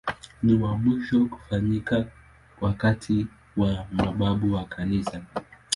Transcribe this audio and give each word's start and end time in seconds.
Ni 0.43 0.53
wa 0.63 0.77
mwisho 0.77 1.25
kufanyika 1.25 2.05
wakati 2.61 3.27
wa 3.57 3.85
mababu 3.91 4.53
wa 4.53 4.65
Kanisa. 4.65 5.21